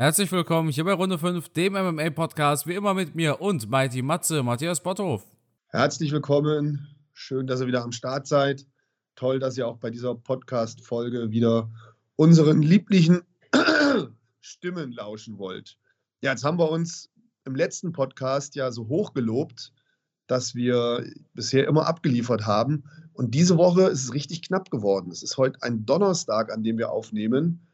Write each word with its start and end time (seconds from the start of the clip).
Herzlich 0.00 0.30
willkommen 0.30 0.70
hier 0.70 0.84
bei 0.84 0.92
Runde 0.92 1.18
5, 1.18 1.48
dem 1.48 1.72
MMA-Podcast, 1.72 2.68
wie 2.68 2.74
immer 2.74 2.94
mit 2.94 3.16
mir 3.16 3.40
und 3.40 3.68
Mighty 3.68 4.00
Matze, 4.00 4.44
Matthias 4.44 4.80
Botthof. 4.80 5.26
Herzlich 5.70 6.12
willkommen, 6.12 6.86
schön, 7.14 7.48
dass 7.48 7.60
ihr 7.60 7.66
wieder 7.66 7.82
am 7.82 7.90
Start 7.90 8.28
seid. 8.28 8.64
Toll, 9.16 9.40
dass 9.40 9.58
ihr 9.58 9.66
auch 9.66 9.78
bei 9.78 9.90
dieser 9.90 10.14
Podcast-Folge 10.14 11.32
wieder 11.32 11.68
unseren 12.14 12.62
lieblichen 12.62 13.22
Stimmen 14.40 14.92
lauschen 14.92 15.36
wollt. 15.36 15.76
Ja, 16.20 16.30
jetzt 16.30 16.44
haben 16.44 16.60
wir 16.60 16.70
uns 16.70 17.10
im 17.44 17.56
letzten 17.56 17.90
Podcast 17.90 18.54
ja 18.54 18.70
so 18.70 18.86
hoch 18.86 19.14
gelobt, 19.14 19.72
dass 20.28 20.54
wir 20.54 21.04
bisher 21.34 21.66
immer 21.66 21.88
abgeliefert 21.88 22.46
haben. 22.46 22.84
Und 23.14 23.34
diese 23.34 23.56
Woche 23.56 23.88
ist 23.88 24.04
es 24.04 24.14
richtig 24.14 24.42
knapp 24.42 24.70
geworden. 24.70 25.10
Es 25.10 25.24
ist 25.24 25.38
heute 25.38 25.60
ein 25.62 25.86
Donnerstag, 25.86 26.52
an 26.52 26.62
dem 26.62 26.78
wir 26.78 26.92
aufnehmen. 26.92 27.67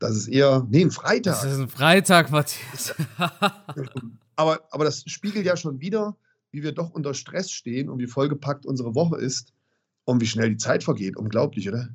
Das 0.00 0.16
ist 0.16 0.28
eher, 0.28 0.66
nee, 0.70 0.82
ein 0.82 0.90
Freitag. 0.90 1.34
Das 1.34 1.44
ist 1.44 1.58
ein 1.58 1.68
Freitag, 1.68 2.30
Matthias. 2.30 2.94
aber, 4.36 4.60
aber 4.70 4.84
das 4.84 5.04
spiegelt 5.06 5.44
ja 5.44 5.56
schon 5.58 5.78
wieder, 5.78 6.16
wie 6.50 6.62
wir 6.62 6.72
doch 6.72 6.90
unter 6.90 7.12
Stress 7.12 7.50
stehen 7.50 7.90
und 7.90 7.98
wie 7.98 8.06
vollgepackt 8.06 8.64
unsere 8.64 8.94
Woche 8.94 9.18
ist 9.18 9.52
und 10.04 10.22
wie 10.22 10.26
schnell 10.26 10.48
die 10.48 10.56
Zeit 10.56 10.82
vergeht. 10.82 11.18
Unglaublich, 11.18 11.68
oder? 11.68 11.90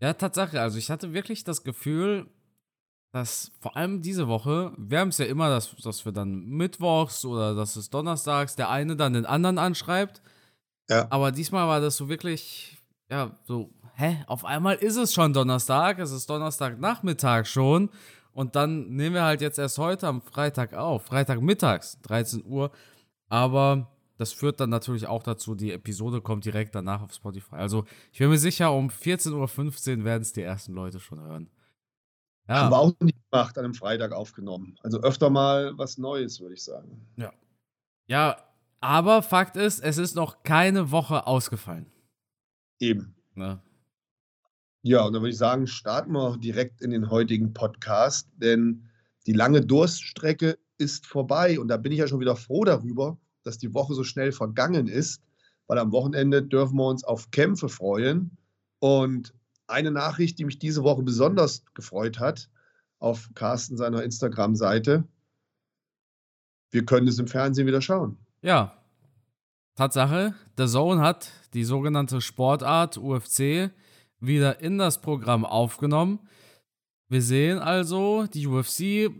Ja, 0.00 0.12
Tatsache. 0.12 0.60
Also 0.60 0.76
ich 0.76 0.90
hatte 0.90 1.14
wirklich 1.14 1.44
das 1.44 1.64
Gefühl, 1.64 2.26
dass 3.12 3.50
vor 3.58 3.74
allem 3.74 4.02
diese 4.02 4.28
Woche, 4.28 4.74
wir 4.76 5.00
haben 5.00 5.08
es 5.08 5.16
ja 5.16 5.24
immer, 5.24 5.48
dass, 5.48 5.74
dass 5.76 6.04
wir 6.04 6.12
dann 6.12 6.44
mittwochs 6.44 7.24
oder 7.24 7.54
dass 7.54 7.76
es 7.76 7.88
donnerstags 7.88 8.54
der 8.56 8.68
eine 8.68 8.96
dann 8.96 9.14
den 9.14 9.24
anderen 9.24 9.56
anschreibt. 9.56 10.20
Ja. 10.90 11.06
Aber 11.08 11.32
diesmal 11.32 11.66
war 11.66 11.80
das 11.80 11.96
so 11.96 12.10
wirklich, 12.10 12.76
ja, 13.10 13.34
so, 13.44 13.70
hä, 13.96 14.24
auf 14.26 14.44
einmal 14.44 14.76
ist 14.76 14.96
es 14.96 15.12
schon 15.12 15.32
Donnerstag, 15.32 15.98
es 15.98 16.12
ist 16.12 16.28
Donnerstagnachmittag 16.30 17.46
schon. 17.46 17.90
Und 18.32 18.54
dann 18.54 18.90
nehmen 18.90 19.14
wir 19.14 19.24
halt 19.24 19.40
jetzt 19.40 19.58
erst 19.58 19.78
heute 19.78 20.06
am 20.06 20.20
Freitag 20.20 20.74
auf, 20.74 21.06
Freitagmittags, 21.06 22.00
13 22.02 22.44
Uhr. 22.44 22.70
Aber 23.28 23.90
das 24.18 24.32
führt 24.32 24.60
dann 24.60 24.70
natürlich 24.70 25.06
auch 25.06 25.22
dazu, 25.22 25.54
die 25.54 25.72
Episode 25.72 26.20
kommt 26.20 26.44
direkt 26.44 26.74
danach 26.74 27.02
auf 27.02 27.14
Spotify. 27.14 27.56
Also 27.56 27.86
ich 28.12 28.18
bin 28.18 28.28
mir 28.28 28.38
sicher, 28.38 28.72
um 28.72 28.88
14.15 28.88 29.98
Uhr 29.98 30.04
werden 30.04 30.22
es 30.22 30.32
die 30.34 30.42
ersten 30.42 30.74
Leute 30.74 31.00
schon 31.00 31.20
hören. 31.20 31.50
Ja. 32.48 32.56
Haben 32.56 32.70
wir 32.70 32.78
auch 32.78 32.92
nicht 33.00 33.18
gemacht, 33.30 33.58
an 33.58 33.64
einem 33.64 33.74
Freitag 33.74 34.12
aufgenommen. 34.12 34.76
Also 34.82 35.00
öfter 35.00 35.30
mal 35.30 35.76
was 35.76 35.98
Neues, 35.98 36.40
würde 36.40 36.54
ich 36.54 36.62
sagen. 36.62 37.06
Ja. 37.16 37.32
Ja, 38.06 38.36
aber 38.80 39.22
Fakt 39.22 39.56
ist, 39.56 39.80
es 39.80 39.98
ist 39.98 40.14
noch 40.14 40.42
keine 40.44 40.90
Woche 40.90 41.26
ausgefallen. 41.26 41.90
Eben. 42.78 43.16
Ne? 43.34 43.60
Ja, 44.86 45.04
und 45.04 45.14
dann 45.14 45.22
würde 45.22 45.32
ich 45.32 45.36
sagen, 45.36 45.66
starten 45.66 46.12
wir 46.12 46.36
direkt 46.36 46.80
in 46.80 46.92
den 46.92 47.10
heutigen 47.10 47.52
Podcast, 47.52 48.28
denn 48.36 48.88
die 49.26 49.32
lange 49.32 49.60
Durststrecke 49.60 50.58
ist 50.78 51.06
vorbei 51.06 51.58
und 51.58 51.66
da 51.66 51.76
bin 51.76 51.90
ich 51.90 51.98
ja 51.98 52.06
schon 52.06 52.20
wieder 52.20 52.36
froh 52.36 52.62
darüber, 52.62 53.18
dass 53.42 53.58
die 53.58 53.74
Woche 53.74 53.94
so 53.94 54.04
schnell 54.04 54.30
vergangen 54.30 54.86
ist, 54.86 55.24
weil 55.66 55.80
am 55.80 55.90
Wochenende 55.90 56.40
dürfen 56.40 56.76
wir 56.76 56.86
uns 56.86 57.02
auf 57.02 57.32
Kämpfe 57.32 57.68
freuen 57.68 58.38
und 58.78 59.34
eine 59.66 59.90
Nachricht, 59.90 60.38
die 60.38 60.44
mich 60.44 60.60
diese 60.60 60.84
Woche 60.84 61.02
besonders 61.02 61.64
gefreut 61.74 62.20
hat, 62.20 62.48
auf 63.00 63.28
Carsten 63.34 63.76
seiner 63.76 64.04
Instagram-Seite. 64.04 65.02
Wir 66.70 66.84
können 66.84 67.08
es 67.08 67.18
im 67.18 67.26
Fernsehen 67.26 67.66
wieder 67.66 67.82
schauen. 67.82 68.18
Ja. 68.40 68.80
Tatsache, 69.74 70.36
The 70.56 70.68
Zone 70.68 71.00
hat 71.00 71.32
die 71.54 71.64
sogenannte 71.64 72.20
Sportart 72.20 72.98
UFC 72.98 73.72
wieder 74.20 74.60
in 74.60 74.78
das 74.78 75.00
Programm 75.00 75.44
aufgenommen. 75.44 76.20
Wir 77.08 77.22
sehen 77.22 77.58
also, 77.58 78.26
die 78.26 78.46
UFC, 78.46 79.10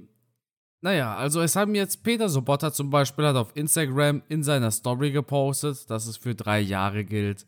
naja, 0.83 1.17
also 1.17 1.41
es 1.41 1.57
haben 1.57 1.75
jetzt 1.75 2.03
Peter 2.03 2.29
Sobotta 2.29 2.73
zum 2.73 2.91
Beispiel 2.91 3.27
hat 3.27 3.37
auf 3.37 3.55
Instagram 3.57 4.23
in 4.29 4.43
seiner 4.43 4.71
Story 4.71 5.11
gepostet, 5.11 5.89
dass 5.91 6.07
es 6.07 6.17
für 6.17 6.35
drei 6.35 6.61
Jahre 6.61 7.05
gilt. 7.05 7.47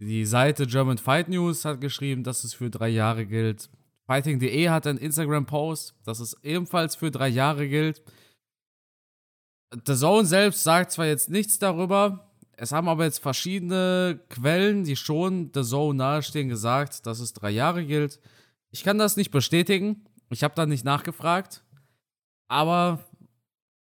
Die 0.00 0.24
Seite 0.24 0.66
German 0.66 0.98
Fight 0.98 1.28
News 1.28 1.64
hat 1.64 1.80
geschrieben, 1.80 2.22
dass 2.22 2.44
es 2.44 2.54
für 2.54 2.70
drei 2.70 2.88
Jahre 2.88 3.26
gilt. 3.26 3.68
Fighting.de 4.06 4.68
hat 4.68 4.86
einen 4.86 4.98
Instagram-Post, 4.98 5.94
dass 6.04 6.20
es 6.20 6.36
ebenfalls 6.42 6.96
für 6.96 7.10
drei 7.10 7.28
Jahre 7.28 7.68
gilt. 7.68 8.02
The 9.86 9.94
Zone 9.94 10.24
selbst 10.24 10.62
sagt 10.62 10.92
zwar 10.92 11.06
jetzt 11.06 11.28
nichts 11.28 11.58
darüber, 11.58 12.27
es 12.60 12.72
haben 12.72 12.88
aber 12.88 13.04
jetzt 13.04 13.20
verschiedene 13.20 14.20
Quellen, 14.30 14.82
die 14.82 14.96
schon 14.96 15.50
The 15.54 15.62
Zone 15.62 15.96
nahestehen, 15.96 16.48
gesagt, 16.48 17.06
dass 17.06 17.20
es 17.20 17.32
drei 17.32 17.50
Jahre 17.50 17.86
gilt. 17.86 18.18
Ich 18.70 18.82
kann 18.82 18.98
das 18.98 19.16
nicht 19.16 19.30
bestätigen. 19.30 20.04
Ich 20.28 20.42
habe 20.42 20.56
da 20.56 20.66
nicht 20.66 20.84
nachgefragt. 20.84 21.62
Aber 22.48 23.04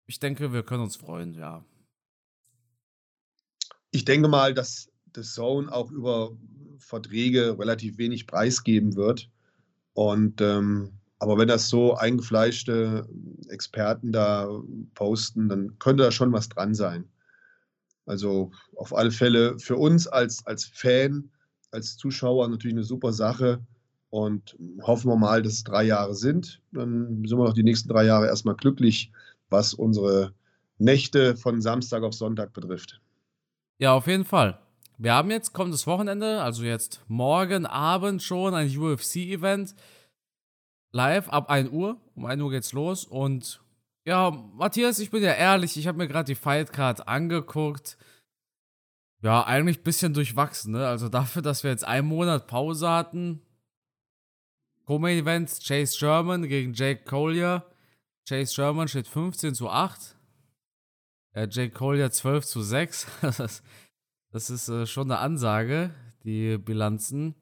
ich 0.08 0.20
denke, 0.20 0.52
wir 0.52 0.64
können 0.64 0.84
uns 0.84 0.98
freuen, 0.98 1.34
ja. 1.36 1.64
Ich 3.92 4.04
denke 4.04 4.28
mal, 4.28 4.54
dass 4.54 4.92
The 5.16 5.22
Zone 5.22 5.72
auch 5.72 5.90
über 5.90 6.32
Verträge 6.78 7.58
relativ 7.58 7.98
wenig 7.98 8.28
preisgeben 8.28 8.98
wird. 8.98 9.30
Und 9.94 10.42
ähm, 10.42 10.92
aber 11.20 11.38
wenn 11.38 11.48
das 11.48 11.70
so 11.70 11.96
eingefleischte 11.96 13.08
Experten 13.48 14.12
da 14.12 14.50
posten, 14.96 15.48
dann 15.48 15.80
könnte 15.80 16.04
da 16.04 16.12
schon 16.12 16.34
was 16.34 16.50
dran 16.50 16.76
sein. 16.76 17.08
Also 18.06 18.52
auf 18.76 18.96
alle 18.96 19.12
Fälle 19.12 19.58
für 19.60 19.78
uns 19.78 20.08
als, 20.08 20.46
als 20.46 20.66
Fan, 20.66 21.30
als 21.72 21.98
Zuschauer 21.98 22.48
natürlich 22.48 22.76
eine 22.76 22.84
super 22.84 23.14
Sache. 23.14 23.60
Und 24.10 24.56
hoffen 24.82 25.10
wir 25.10 25.18
mal, 25.18 25.42
dass 25.42 25.54
es 25.54 25.64
drei 25.64 25.84
Jahre 25.84 26.16
sind. 26.16 26.62
Dann 26.72 27.26
sind 27.26 27.38
wir 27.38 27.46
noch 27.46 27.54
die 27.54 27.64
nächsten 27.64 27.90
drei 27.90 28.06
Jahre 28.06 28.28
erstmal 28.28 28.56
glücklich, 28.56 29.12
was 29.50 29.74
unsere 29.74 30.34
Nächte 30.78 31.36
von 31.36 31.62
Samstag 31.62 32.04
auf 32.04 32.14
Sonntag 32.14 32.54
betrifft. 32.54 33.02
Ja, 33.78 33.94
auf 33.94 34.08
jeden 34.08 34.24
Fall. 34.24 34.60
Wir 34.98 35.14
haben 35.14 35.32
jetzt 35.32 35.52
kommendes 35.52 35.86
Wochenende, 35.88 36.42
also 36.42 36.64
jetzt 36.64 37.04
morgen 37.10 37.66
Abend 37.66 38.24
schon 38.24 38.54
ein 38.54 38.70
UFC-Event. 38.70 39.76
Live 40.94 41.28
ab 41.28 41.50
1 41.50 41.72
Uhr. 41.72 41.98
Um 42.16 42.26
1 42.26 42.42
Uhr 42.42 42.52
geht's 42.52 42.72
los. 42.72 43.04
Und 43.04 43.62
ja, 44.06 44.32
Matthias, 44.32 45.00
ich 45.00 45.12
bin 45.12 45.24
ja 45.24 45.34
ehrlich, 45.34 45.78
ich 45.78 45.88
habe 45.88 45.98
mir 45.98 46.08
gerade 46.08 46.28
die 46.28 46.36
Fightcard 46.36 47.08
angeguckt. 47.08 47.98
Ja, 49.22 49.44
eigentlich 49.44 49.80
ein 49.80 49.84
bisschen 49.84 50.14
durchwachsen, 50.14 50.74
ne? 50.74 50.88
Also 50.88 51.10
dafür, 51.10 51.42
dass 51.42 51.64
wir 51.64 51.72
jetzt 51.72 51.84
einen 51.84 52.08
Monat 52.08 52.48
Pause 52.48 52.90
hatten. 52.90 53.42
Co-Main 54.86 55.18
Event 55.18 55.50
Chase 55.64 55.98
Sherman 55.98 56.48
gegen 56.48 56.74
Jake 56.74 57.06
Collier. 57.06 57.66
Chase 58.28 58.54
Sherman 58.54 58.88
steht 58.88 59.08
15 59.08 59.56
zu 59.56 59.70
8. 59.70 60.16
Äh, 61.34 61.48
Jake 61.50 61.74
Collier 61.74 62.12
12 62.12 62.46
zu 62.46 62.62
6. 62.62 63.08
Das 64.32 64.50
ist 64.50 64.68
äh, 64.68 64.86
schon 64.86 65.10
eine 65.10 65.22
Ansage, 65.22 65.92
die 66.26 66.58
Bilanzen. 66.58 67.36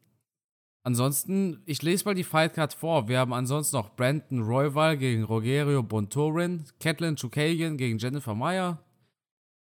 Ansonsten, 0.86 1.62
ich 1.66 1.82
lese 1.82 2.04
mal 2.04 2.14
die 2.14 2.26
Fightcard 2.26 2.74
vor. 2.74 3.08
Wir 3.08 3.20
haben 3.20 3.34
ansonsten 3.34 3.78
noch 3.78 3.96
Brandon 3.96 4.42
Royval 4.42 4.98
gegen 4.98 5.24
Rogerio 5.24 5.82
Bontorin, 5.82 6.66
Kathleen 6.82 7.16
Chukagian 7.16 7.78
gegen 7.78 7.98
Jennifer 7.98 8.36
Meyer, 8.36 8.84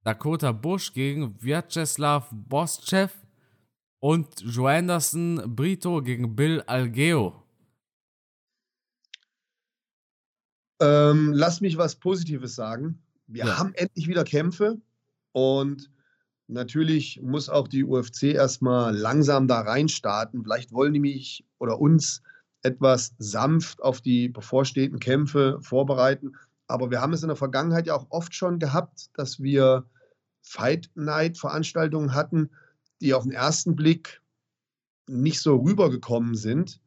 Dakota 0.03 0.51
Bush 0.51 0.93
gegen 0.93 1.41
Vyacheslav 1.41 2.29
Boschev 2.33 3.13
und 4.01 4.41
Joanderson 4.41 5.55
Brito 5.55 6.03
gegen 6.03 6.35
Bill 6.35 6.61
Algeo. 6.67 7.41
Ähm, 10.81 11.33
lass 11.33 11.61
mich 11.61 11.79
was 11.79 11.95
Positives 11.95 12.57
sagen. 12.57 13.01
Wir 13.29 13.47
ja. 13.47 13.59
haben 13.59 13.73
endlich 13.75 14.09
wieder 14.09 14.25
Kämpfe 14.25 14.81
und 15.31 15.89
Natürlich 16.53 17.21
muss 17.23 17.49
auch 17.49 17.67
die 17.67 17.83
UFC 17.83 18.25
erstmal 18.25 18.95
langsam 18.95 19.49
da 19.49 19.61
reinstarten. 19.61 20.43
Vielleicht 20.43 20.73
wollen 20.73 20.93
die 20.93 21.01
mich 21.01 21.47
oder 21.59 21.81
uns 21.81 22.23
etwas 22.63 23.15
sanft 23.19 23.83
auf 23.83 24.03
die 24.03 24.29
bevorstehenden 24.29 25.01
Kämpfe 25.01 25.59
vorbereiten. 25.63 26.37
Aber 26.67 26.91
wir 26.91 27.01
haben 27.01 27.15
es 27.15 27.23
in 27.23 27.29
der 27.29 27.37
Vergangenheit 27.37 27.87
ja 27.87 27.95
auch 27.95 28.07
oft 28.11 28.35
schon 28.35 28.59
gehabt, 28.59 29.09
dass 29.15 29.41
wir 29.41 29.85
Fight 30.43 30.91
Night 30.95 31.39
Veranstaltungen 31.39 32.15
hatten, 32.15 32.51
die 33.01 33.15
auf 33.15 33.23
den 33.23 33.33
ersten 33.33 33.75
Blick 33.75 34.21
nicht 35.09 35.41
so 35.41 35.57
rübergekommen 35.57 36.35
sind. 36.35 36.81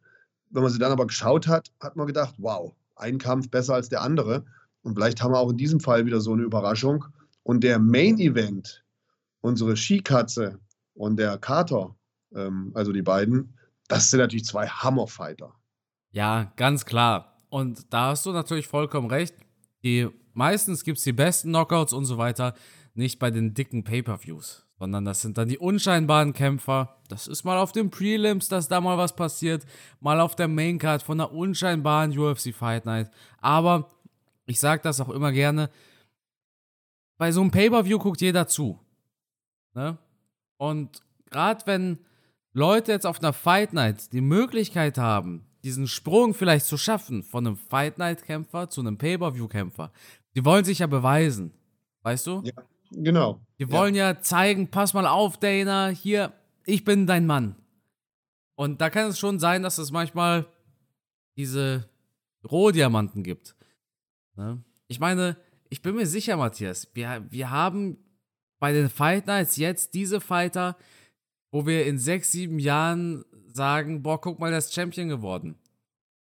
Wenn 0.52 0.62
man 0.62 0.72
sie 0.72 0.80
dann 0.80 0.92
aber 0.92 1.08
geschaut 1.08 1.48
hat, 1.48 1.72
hat 1.82 1.96
man 1.96 2.06
gedacht, 2.06 2.36
wow, 2.38 2.76
ein 2.96 3.18
Kampf 3.18 3.50
besser 3.50 3.74
als 3.74 3.90
der 3.90 4.04
andere. 4.04 4.46
Und 4.84 4.94
vielleicht 4.94 5.24
haben 5.24 5.34
wir 5.34 5.40
auch 5.40 5.50
in 5.50 5.58
diesem 5.58 5.80
Fall 5.80 6.06
wieder 6.06 6.22
so 6.22 6.34
eine 6.34 6.44
Überraschung. 6.44 7.06
Und 7.42 7.64
der 7.64 7.80
Main 7.80 8.20
Event 8.20 8.85
unsere 9.46 9.78
Skikatze 9.78 10.60
und 10.96 11.18
der 11.18 11.38
Kater, 11.38 11.96
ähm, 12.34 12.72
also 12.74 12.92
die 12.92 13.04
beiden, 13.04 13.58
das 13.88 14.10
sind 14.10 14.20
natürlich 14.20 14.46
zwei 14.46 14.68
Hammerfighter. 14.68 15.54
Ja, 16.12 16.52
ganz 16.56 16.86
klar. 16.86 17.38
Und 17.50 17.94
da 17.94 18.08
hast 18.08 18.26
du 18.26 18.32
natürlich 18.32 18.68
vollkommen 18.68 19.08
recht. 19.08 19.36
Die, 19.84 20.08
meistens 20.34 20.84
gibt 20.84 20.98
es 20.98 21.04
die 21.04 21.14
besten 21.14 21.50
Knockouts 21.50 21.94
und 21.94 22.06
so 22.06 22.18
weiter 22.18 22.56
nicht 22.96 23.20
bei 23.20 23.30
den 23.30 23.54
dicken 23.54 23.84
Pay-Per-Views, 23.84 24.66
sondern 24.80 25.06
das 25.06 25.22
sind 25.22 25.38
dann 25.38 25.50
die 25.50 25.58
unscheinbaren 25.58 26.34
Kämpfer. 26.34 26.96
Das 27.10 27.28
ist 27.28 27.44
mal 27.44 27.58
auf 27.58 27.72
den 27.72 27.92
Prelims, 27.92 28.48
dass 28.48 28.68
da 28.68 28.82
mal 28.82 28.98
was 28.98 29.16
passiert, 29.16 29.66
mal 30.00 30.22
auf 30.22 30.36
der 30.36 30.48
Maincard 30.48 31.04
von 31.04 31.20
einer 31.20 31.32
unscheinbaren 31.32 32.18
UFC 32.18 32.56
Fight 32.56 32.86
Night. 32.86 33.12
Aber 33.40 33.90
ich 34.48 34.60
sage 34.60 34.82
das 34.82 35.02
auch 35.02 35.10
immer 35.10 35.34
gerne, 35.34 35.70
bei 37.18 37.32
so 37.32 37.42
einem 37.42 37.52
Pay-Per-View 37.52 38.00
guckt 38.00 38.22
jeder 38.22 38.48
zu. 38.48 38.80
Ne? 39.76 39.98
Und 40.58 41.04
gerade 41.30 41.62
wenn 41.68 42.00
Leute 42.54 42.92
jetzt 42.92 43.06
auf 43.06 43.20
einer 43.20 43.34
Fight 43.34 43.74
Night 43.74 44.14
die 44.14 44.22
Möglichkeit 44.22 44.98
haben, 44.98 45.46
diesen 45.64 45.88
Sprung 45.88 46.34
vielleicht 46.34 46.66
zu 46.66 46.78
schaffen 46.78 47.24
von 47.24 47.46
einem 47.46 47.58
Fight 47.58 47.98
Night 47.98 48.24
Kämpfer 48.24 48.70
zu 48.70 48.82
einem 48.82 48.98
Pay-Per-View 48.98 49.48
Kämpfer, 49.48 49.92
die 50.36 50.46
wollen 50.46 50.64
sich 50.64 50.80
ja 50.80 50.88
beweisen. 50.88 51.52
Weißt 52.04 52.28
du? 52.28 52.42
Ja, 52.44 52.54
genau. 52.92 53.42
Die 53.60 53.72
wollen 53.72 53.96
ja. 53.96 54.12
ja 54.12 54.22
zeigen, 54.22 54.70
pass 54.70 54.94
mal 54.94 55.08
auf, 55.08 55.38
Dana, 55.38 55.90
hier, 55.90 56.34
ich 56.66 56.84
bin 56.84 57.08
dein 57.08 57.26
Mann. 57.26 57.56
Und 58.56 58.80
da 58.80 58.90
kann 58.90 59.10
es 59.10 59.20
schon 59.20 59.40
sein, 59.40 59.64
dass 59.64 59.78
es 59.78 59.92
manchmal 59.92 60.46
diese 61.36 61.90
Rohdiamanten 62.50 63.24
gibt. 63.24 63.56
Ne? 64.36 64.64
Ich 64.88 65.00
meine, 65.00 65.36
ich 65.70 65.82
bin 65.82 65.96
mir 65.96 66.06
sicher, 66.06 66.38
Matthias, 66.38 66.88
wir, 66.94 67.26
wir 67.30 67.50
haben 67.50 67.98
bei 68.66 68.74
den 68.74 68.90
Fight 68.90 69.28
Nights 69.28 69.58
jetzt 69.58 69.94
diese 69.94 70.20
Fighter, 70.20 70.76
wo 71.52 71.68
wir 71.68 71.86
in 71.86 72.00
sechs, 72.00 72.32
sieben 72.32 72.58
Jahren 72.58 73.24
sagen, 73.54 74.02
boah, 74.02 74.20
guck 74.20 74.40
mal, 74.40 74.50
der 74.50 74.58
ist 74.58 74.74
Champion 74.74 75.08
geworden. 75.08 75.60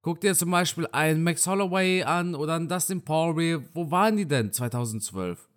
Guck 0.02 0.20
dir 0.20 0.34
zum 0.34 0.50
Beispiel 0.50 0.88
einen 0.90 1.22
Max 1.22 1.46
Holloway 1.46 2.02
an 2.02 2.34
oder 2.34 2.54
einen 2.54 2.66
Dustin 2.66 3.02
Poirier. 3.02 3.62
Wo 3.74 3.92
waren 3.92 4.16
die 4.16 4.26
denn 4.26 4.52
2012? 4.52 5.48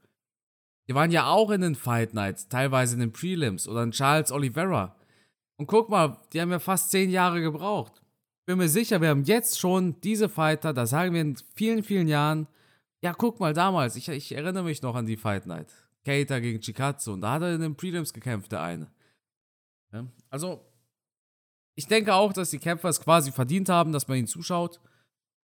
Die 0.88 0.94
waren 0.94 1.10
ja 1.10 1.26
auch 1.26 1.50
in 1.50 1.62
den 1.62 1.74
Fight 1.74 2.14
Nights, 2.14 2.50
teilweise 2.50 2.94
in 2.94 3.00
den 3.00 3.14
Prelims 3.14 3.68
oder 3.68 3.82
einen 3.82 3.92
Charles 3.92 4.32
Oliveira. 4.32 4.96
Und 5.58 5.66
guck 5.66 5.90
mal, 5.90 6.18
die 6.34 6.40
haben 6.40 6.52
ja 6.52 6.60
fast 6.60 6.92
zehn 6.92 7.10
Jahre 7.10 7.42
gebraucht. 7.42 8.04
Bin 8.46 8.60
mir 8.60 8.70
sicher, 8.70 9.02
wir 9.02 9.10
haben 9.10 9.24
jetzt 9.24 9.60
schon 9.60 10.00
diese 10.02 10.30
Fighter, 10.30 10.72
da 10.72 10.86
sagen 10.86 11.16
wir 11.16 11.22
in 11.22 11.36
vielen, 11.56 11.82
vielen 11.82 12.08
Jahren, 12.08 12.46
ja, 13.02 13.14
guck 13.14 13.40
mal, 13.40 13.56
damals, 13.56 13.96
ich, 13.96 14.08
ich 14.08 14.36
erinnere 14.36 14.66
mich 14.66 14.84
noch 14.84 14.94
an 14.94 15.08
die 15.08 15.18
Fight 15.18 15.48
Night. 15.48 15.89
Keita 16.06 16.40
gegen 16.40 16.62
Chikatsu 16.62 17.14
und 17.14 17.22
da 17.22 17.34
hat 17.34 17.42
er 17.42 17.56
in 17.56 17.62
den 17.62 17.76
Prelims 17.76 18.14
gekämpft, 18.14 18.52
der 18.52 18.62
eine. 18.62 18.92
Ja, 19.92 20.08
also, 20.30 20.66
ich 21.76 21.88
denke 21.88 22.14
auch, 22.14 22.34
dass 22.34 22.50
die 22.50 22.60
Kämpfer 22.60 22.90
es 22.90 23.02
quasi 23.02 23.32
verdient 23.32 23.70
haben, 23.70 23.92
dass 23.92 24.08
man 24.08 24.18
ihnen 24.18 24.28
zuschaut. 24.28 24.82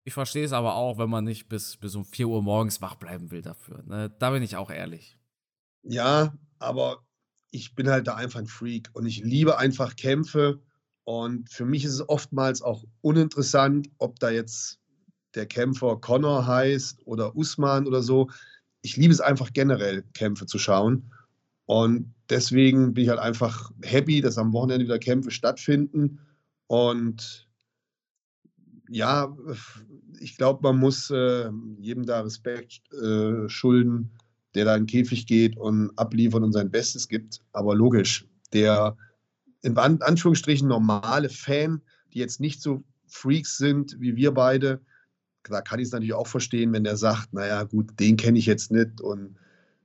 Ich 0.04 0.14
verstehe 0.14 0.44
es 0.44 0.52
aber 0.52 0.74
auch, 0.74 0.98
wenn 0.98 1.10
man 1.10 1.24
nicht 1.24 1.48
bis, 1.48 1.76
bis 1.76 1.94
um 1.94 2.04
4 2.04 2.28
Uhr 2.28 2.42
morgens 2.42 2.80
wach 2.80 2.94
bleiben 2.94 3.30
will 3.30 3.42
dafür. 3.42 3.82
Ne? 3.86 4.14
Da 4.18 4.30
bin 4.30 4.42
ich 4.42 4.56
auch 4.56 4.70
ehrlich. 4.70 5.18
Ja, 5.82 6.34
aber 6.58 7.04
ich 7.50 7.74
bin 7.74 7.88
halt 7.88 8.06
da 8.06 8.14
einfach 8.14 8.40
ein 8.40 8.46
Freak 8.46 8.90
und 8.92 9.06
ich 9.06 9.22
liebe 9.22 9.58
einfach 9.58 9.96
Kämpfe. 9.96 10.60
Und 11.04 11.50
für 11.50 11.64
mich 11.64 11.84
ist 11.84 11.94
es 11.94 12.08
oftmals 12.08 12.62
auch 12.62 12.84
uninteressant, 13.00 13.88
ob 13.98 14.18
da 14.20 14.30
jetzt 14.30 14.78
der 15.34 15.46
Kämpfer 15.46 15.96
Connor 15.96 16.46
heißt 16.46 17.06
oder 17.06 17.36
Usman 17.36 17.86
oder 17.86 18.02
so. 18.02 18.30
Ich 18.82 18.96
liebe 18.96 19.12
es 19.12 19.20
einfach 19.20 19.52
generell, 19.52 20.04
Kämpfe 20.14 20.46
zu 20.46 20.58
schauen. 20.58 21.12
Und 21.66 22.12
deswegen 22.28 22.94
bin 22.94 23.04
ich 23.04 23.10
halt 23.10 23.20
einfach 23.20 23.70
happy, 23.82 24.20
dass 24.20 24.38
am 24.38 24.52
Wochenende 24.52 24.84
wieder 24.84 24.98
Kämpfe 24.98 25.30
stattfinden. 25.30 26.18
Und 26.66 27.48
ja, 28.88 29.36
ich 30.18 30.36
glaube, 30.36 30.60
man 30.62 30.78
muss 30.78 31.10
äh, 31.10 31.50
jedem 31.78 32.06
da 32.06 32.20
Respekt 32.20 32.92
äh, 32.92 33.48
schulden, 33.48 34.10
der 34.54 34.64
da 34.64 34.74
in 34.74 34.82
den 34.82 34.86
Käfig 34.86 35.26
geht 35.26 35.56
und 35.56 35.96
abliefert 35.96 36.42
und 36.42 36.52
sein 36.52 36.70
Bestes 36.70 37.08
gibt. 37.08 37.40
Aber 37.52 37.74
logisch, 37.74 38.26
der 38.52 38.96
in 39.62 39.76
Anführungsstrichen 39.76 40.68
normale 40.68 41.28
Fan, 41.28 41.82
die 42.12 42.18
jetzt 42.18 42.40
nicht 42.40 42.60
so 42.62 42.82
Freaks 43.06 43.56
sind 43.56 43.96
wie 44.00 44.16
wir 44.16 44.32
beide, 44.32 44.80
da 45.44 45.60
kann 45.60 45.80
ich 45.80 45.86
es 45.86 45.92
natürlich 45.92 46.14
auch 46.14 46.26
verstehen, 46.26 46.72
wenn 46.72 46.84
der 46.84 46.96
sagt, 46.96 47.32
naja, 47.32 47.62
gut, 47.64 47.98
den 47.98 48.16
kenne 48.16 48.38
ich 48.38 48.46
jetzt 48.46 48.70
nicht 48.70 49.00
und 49.00 49.36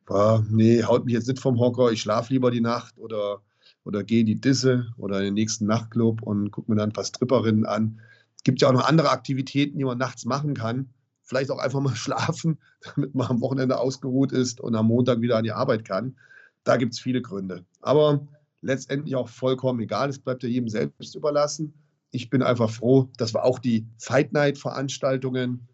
boah, 0.06 0.46
nee, 0.50 0.84
haut 0.84 1.06
mich 1.06 1.14
jetzt 1.14 1.28
nicht 1.28 1.40
vom 1.40 1.60
Hocker, 1.60 1.92
ich 1.92 2.02
schlafe 2.02 2.34
lieber 2.34 2.52
die 2.52 2.62
Nacht 2.62 2.98
oder, 2.98 3.42
oder 3.84 4.04
gehe 4.04 4.22
in 4.22 4.26
die 4.26 4.40
Disse 4.40 4.88
oder 4.98 5.20
in 5.20 5.26
den 5.26 5.34
nächsten 5.34 5.66
Nachtclub 5.66 6.22
und 6.22 6.52
gucke 6.52 6.72
mir 6.72 6.78
dann 6.78 6.90
ein 6.90 6.94
paar 6.94 7.06
Stripperinnen 7.06 7.66
an. 7.66 8.00
Es 8.36 8.44
gibt 8.44 8.62
ja 8.62 8.70
auch 8.70 8.74
noch 8.74 8.88
andere 8.88 9.10
Aktivitäten, 9.10 9.78
die 9.78 9.86
man 9.86 9.98
nachts 9.98 10.26
machen 10.26 10.54
kann. 10.54 10.90
Vielleicht 11.24 11.50
auch 11.50 11.60
einfach 11.60 11.82
mal 11.82 11.96
schlafen, 11.96 12.60
damit 12.84 13.16
man 13.16 13.28
am 13.28 13.42
Wochenende 13.42 13.80
ausgeruht 13.80 14.32
ist 14.32 14.60
und 14.62 14.76
am 14.76 14.88
Montag 14.88 15.22
wieder 15.22 15.38
an 15.38 15.44
die 15.44 15.52
Arbeit 15.52 15.86
kann. 15.86 16.16
Da 16.64 16.78
gibt 16.78 16.94
es 16.94 17.00
viele 17.00 17.22
Gründe. 17.22 17.66
Aber 17.82 18.28
letztendlich 18.62 19.16
auch 19.16 19.30
vollkommen 19.30 19.80
egal. 19.80 20.10
Es 20.10 20.20
bleibt 20.20 20.44
ja 20.44 20.50
jedem 20.50 20.70
selbst 20.70 21.16
überlassen. 21.16 21.74
Ich 22.16 22.30
bin 22.30 22.42
einfach 22.42 22.70
froh, 22.70 23.10
dass 23.18 23.34
wir 23.34 23.44
auch 23.44 23.60
die 23.60 23.86
Fight 23.98 24.34
Night 24.34 24.58
Veranstaltungen 24.58 25.68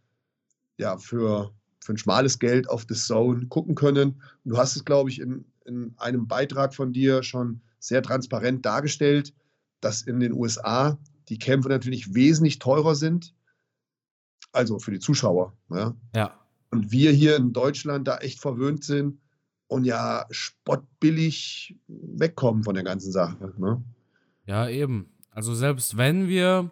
ja, 0.77 0.97
für 0.97 1.53
für 1.83 1.93
ein 1.93 1.97
schmales 1.97 2.39
Geld 2.39 2.69
auf 2.69 2.85
The 2.88 2.95
Zone 2.95 3.47
gucken 3.47 3.75
können. 3.75 4.21
Und 4.43 4.51
du 4.51 4.57
hast 4.57 4.75
es, 4.75 4.85
glaube 4.85 5.09
ich, 5.09 5.19
in, 5.19 5.45
in 5.65 5.93
einem 5.97 6.27
Beitrag 6.27 6.75
von 6.75 6.93
dir 6.93 7.23
schon 7.23 7.61
sehr 7.79 8.03
transparent 8.03 8.65
dargestellt, 8.65 9.33
dass 9.81 10.03
in 10.03 10.19
den 10.19 10.33
USA 10.33 10.97
die 11.29 11.39
Kämpfe 11.39 11.69
natürlich 11.69 12.13
wesentlich 12.13 12.59
teurer 12.59 12.95
sind, 12.95 13.33
also 14.51 14.77
für 14.77 14.91
die 14.91 14.99
Zuschauer. 14.99 15.53
Ja. 15.69 15.95
ja. 16.15 16.39
Und 16.69 16.91
wir 16.91 17.11
hier 17.11 17.35
in 17.35 17.51
Deutschland 17.51 18.07
da 18.07 18.17
echt 18.17 18.39
verwöhnt 18.39 18.83
sind 18.83 19.19
und 19.67 19.85
ja 19.85 20.25
spottbillig 20.29 21.79
wegkommen 21.88 22.63
von 22.63 22.75
der 22.75 22.83
ganzen 22.83 23.11
Sache. 23.11 23.53
Ne? 23.57 23.83
Ja, 24.45 24.69
eben. 24.69 25.09
Also 25.31 25.55
selbst 25.55 25.97
wenn 25.97 26.27
wir 26.27 26.71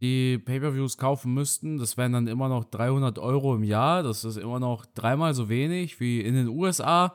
die 0.00 0.38
Pay-per-Views 0.38 0.96
kaufen 0.96 1.34
müssten, 1.34 1.78
das 1.78 1.96
wären 1.96 2.12
dann 2.12 2.26
immer 2.26 2.48
noch 2.48 2.64
300 2.64 3.18
Euro 3.18 3.54
im 3.56 3.64
Jahr. 3.64 4.02
Das 4.02 4.24
ist 4.24 4.36
immer 4.36 4.60
noch 4.60 4.86
dreimal 4.86 5.34
so 5.34 5.48
wenig 5.48 6.00
wie 6.00 6.20
in 6.20 6.34
den 6.34 6.48
USA. 6.48 7.14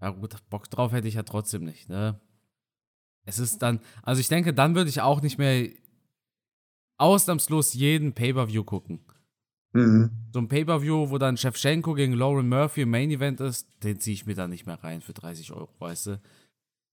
Ja 0.00 0.10
gut, 0.10 0.34
Bock 0.50 0.68
drauf 0.70 0.92
hätte 0.92 1.08
ich 1.08 1.14
ja 1.14 1.22
trotzdem 1.22 1.64
nicht, 1.64 1.88
ne? 1.88 2.20
Es 3.24 3.38
ist 3.38 3.62
dann, 3.62 3.80
also 4.02 4.20
ich 4.20 4.28
denke, 4.28 4.52
dann 4.52 4.74
würde 4.74 4.90
ich 4.90 5.00
auch 5.00 5.22
nicht 5.22 5.38
mehr 5.38 5.68
ausnahmslos 6.98 7.74
jeden 7.74 8.14
Pay-per-View 8.14 8.64
gucken. 8.64 9.04
Mhm. 9.72 10.10
So 10.32 10.40
ein 10.40 10.48
Pay-per-View, 10.48 11.10
wo 11.10 11.18
dann 11.18 11.36
Shevchenko 11.36 11.94
gegen 11.94 12.14
Lauren 12.14 12.48
Murphy 12.48 12.82
im 12.82 12.90
Main-Event 12.90 13.40
ist, 13.40 13.68
den 13.84 14.00
ziehe 14.00 14.14
ich 14.14 14.26
mir 14.26 14.34
dann 14.34 14.50
nicht 14.50 14.66
mehr 14.66 14.82
rein 14.82 15.00
für 15.02 15.12
30 15.12 15.52
Euro, 15.52 15.72
weißt 15.78 16.06
du? 16.06 16.20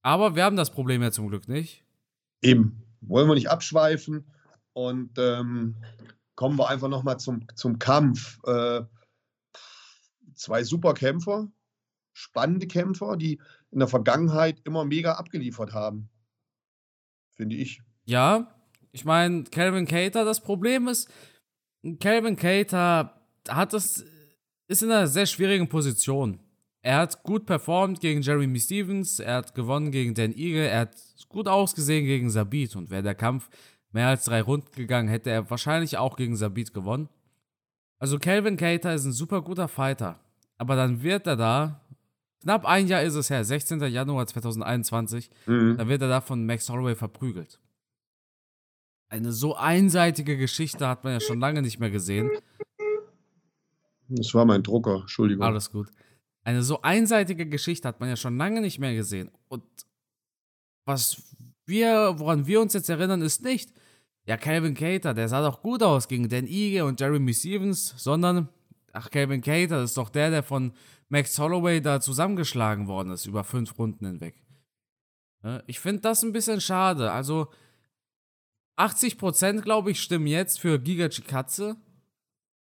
Aber 0.04 0.36
wir 0.36 0.44
haben 0.44 0.56
das 0.56 0.70
Problem 0.72 1.02
ja 1.02 1.12
zum 1.12 1.28
Glück 1.30 1.48
nicht. 1.48 1.84
Eben. 2.42 2.84
Wollen 3.02 3.28
wir 3.28 3.36
nicht 3.36 3.50
abschweifen. 3.50 4.32
Und 4.74 5.18
ähm, 5.18 5.76
kommen 6.36 6.58
wir 6.58 6.70
einfach 6.70 6.88
nochmal 6.88 7.20
zum, 7.20 7.46
zum 7.56 7.80
Kampf. 7.80 8.40
Äh, 8.46 8.82
zwei 10.40 10.64
super 10.64 10.94
Kämpfer, 10.94 11.52
spannende 12.14 12.66
Kämpfer, 12.66 13.18
die 13.18 13.42
in 13.72 13.80
der 13.80 13.88
Vergangenheit 13.88 14.62
immer 14.64 14.86
mega 14.86 15.14
abgeliefert 15.14 15.74
haben. 15.74 16.10
Finde 17.36 17.56
ich. 17.56 17.82
Ja, 18.06 18.56
ich 18.92 19.06
meine, 19.06 19.44
Calvin 19.44 19.86
Cater, 19.86 20.26
das 20.26 20.42
Problem 20.42 20.88
ist, 20.88 21.12
Calvin 22.00 22.36
Cater 22.36 23.22
hat 23.48 23.74
das, 23.74 24.04
ist 24.68 24.84
in 24.84 24.92
einer 24.92 25.08
sehr 25.08 25.26
schwierigen 25.26 25.70
Position. 25.70 26.40
Er 26.82 26.98
hat 26.98 27.24
gut 27.24 27.46
performt 27.46 28.00
gegen 28.00 28.22
Jeremy 28.22 28.60
Stevens, 28.60 29.20
er 29.20 29.36
hat 29.36 29.54
gewonnen 29.54 29.92
gegen 29.92 30.14
Dan 30.14 30.32
Eagle, 30.32 30.68
er 30.68 30.82
hat 30.82 30.96
gut 31.28 31.48
ausgesehen 31.48 32.06
gegen 32.06 32.30
Sabit 32.30 32.76
und 32.76 32.90
wäre 32.90 33.04
der 33.04 33.16
Kampf 33.16 33.50
mehr 33.92 34.08
als 34.08 34.26
drei 34.26 34.42
Runden 34.42 34.72
gegangen, 34.74 35.10
hätte 35.10 35.30
er 35.30 35.50
wahrscheinlich 35.50 35.98
auch 35.98 36.16
gegen 36.16 36.36
Sabit 36.36 36.74
gewonnen. 36.74 37.10
Also 38.00 38.18
Calvin 38.18 38.56
Cater 38.56 38.94
ist 38.94 39.06
ein 39.06 39.12
super 39.12 39.42
guter 39.42 39.68
Fighter. 39.68 40.20
Aber 40.58 40.76
dann 40.76 41.04
wird 41.04 41.28
er 41.28 41.36
da, 41.36 41.82
knapp 42.42 42.66
ein 42.66 42.88
Jahr 42.88 43.02
ist 43.04 43.16
es 43.16 43.30
her, 43.30 43.44
16. 43.44 43.82
Januar 43.82 44.28
2021, 44.28 45.30
mhm. 45.48 45.76
da 45.78 45.88
wird 45.88 46.02
er 46.02 46.10
da 46.10 46.22
von 46.22 46.46
Max 46.46 46.70
Holloway 46.70 46.96
verprügelt. 46.96 47.60
Eine 49.10 49.32
so 49.32 49.56
einseitige 49.56 50.38
Geschichte 50.38 50.88
hat 50.88 51.04
man 51.04 51.14
ja 51.14 51.20
schon 51.20 51.40
lange 51.40 51.62
nicht 51.62 51.80
mehr 51.80 51.90
gesehen. 51.90 52.30
Das 54.08 54.34
war 54.34 54.46
mein 54.46 54.64
Drucker, 54.64 55.02
Entschuldigung. 55.02 55.44
Alles 55.44 55.72
gut. 55.72 55.88
Eine 56.50 56.64
so 56.64 56.82
einseitige 56.82 57.46
Geschichte 57.46 57.88
hat 57.88 58.00
man 58.00 58.10
ja 58.10 58.16
schon 58.16 58.36
lange 58.36 58.60
nicht 58.60 58.80
mehr 58.80 58.96
gesehen. 58.96 59.30
Und 59.50 59.62
was 60.84 61.22
wir, 61.68 62.16
woran 62.18 62.48
wir 62.48 62.60
uns 62.60 62.74
jetzt 62.74 62.90
erinnern, 62.90 63.22
ist 63.22 63.44
nicht, 63.44 63.72
ja, 64.26 64.36
Calvin 64.36 64.74
Cater, 64.74 65.14
der 65.14 65.30
sah 65.30 65.44
doch 65.44 65.62
gut 65.62 65.84
aus 65.84 66.08
gegen 66.08 66.28
Dan 66.28 66.48
Ige 66.48 66.86
und 66.86 67.00
Jeremy 67.00 67.36
Stevens, 67.36 67.94
sondern, 67.98 68.50
ach, 68.94 69.12
Calvin 69.12 69.42
Cater 69.42 69.84
ist 69.84 69.96
doch 69.96 70.10
der, 70.10 70.32
der 70.32 70.42
von 70.42 70.74
Max 71.08 71.38
Holloway 71.38 71.82
da 71.82 72.02
zusammengeschlagen 72.02 72.88
worden 72.88 73.12
ist, 73.12 73.28
über 73.28 73.44
fünf 73.44 73.78
Runden 73.78 74.08
hinweg. 74.08 74.44
Ich 75.68 75.80
finde 75.80 76.02
das 76.02 76.24
ein 76.24 76.34
bisschen 76.34 76.62
schade. 76.62 77.12
Also, 77.12 77.50
80% 78.76 79.62
glaube 79.62 79.92
ich 79.92 80.02
stimmen 80.02 80.26
jetzt 80.26 80.60
für 80.60 80.80
Giga 80.80 81.10
Chikatze. 81.10 81.76